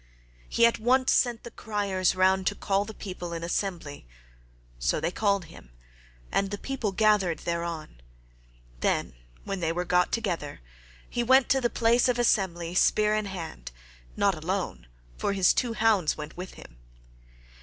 He 0.49 0.65
at 0.65 0.79
once 0.79 1.11
sent 1.13 1.43
the 1.43 1.51
criers 1.51 2.15
round 2.15 2.47
to 2.47 2.55
call 2.55 2.85
the 2.85 2.93
people 2.95 3.33
in 3.33 3.43
assembly, 3.43 4.07
so 4.79 4.99
they 4.99 5.11
called 5.11 5.43
them 5.43 5.69
and 6.31 6.49
the 6.49 6.57
people 6.57 6.91
gathered 6.91 7.37
thereon; 7.45 8.01
then, 8.79 9.13
when 9.43 9.59
they 9.59 9.71
were 9.71 9.85
got 9.85 10.11
together, 10.11 10.59
he 11.07 11.21
went 11.21 11.49
to 11.49 11.61
the 11.61 11.69
place 11.69 12.09
of 12.09 12.17
assembly 12.17 12.73
spear 12.73 13.13
in 13.13 13.25
hand—not 13.25 14.33
alone, 14.33 14.87
for 15.19 15.33
his 15.33 15.53
two 15.53 15.73
hounds 15.73 16.17
went 16.17 16.35
with 16.35 16.55
him. 16.55 16.79